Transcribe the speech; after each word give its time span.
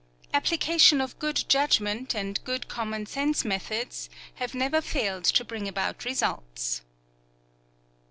Application 0.33 0.99
of 0.99 1.19
good 1.19 1.45
judgment 1.47 2.15
and 2.15 2.43
good 2.43 2.67
common 2.67 3.05
sense 3.05 3.45
methods 3.45 4.09
have 4.33 4.55
never 4.55 4.81
failed 4.81 5.25
to 5.25 5.45
bring 5.45 5.67
about 5.67 6.05
results. 6.05 6.81